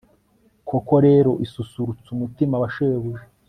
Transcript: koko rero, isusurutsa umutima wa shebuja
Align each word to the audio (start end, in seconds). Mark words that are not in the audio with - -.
koko 0.69 0.93
rero, 1.05 1.31
isusurutsa 1.45 2.07
umutima 2.15 2.55
wa 2.61 2.69
shebuja 2.75 3.23